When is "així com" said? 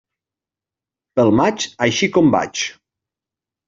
1.89-2.37